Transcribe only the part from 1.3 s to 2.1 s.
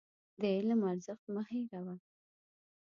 مه هېروه.